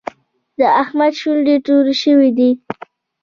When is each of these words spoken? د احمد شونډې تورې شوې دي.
د 0.59 0.61
احمد 0.81 1.13
شونډې 1.19 1.55
تورې 1.65 1.95
شوې 2.01 2.29
دي. 2.37 2.49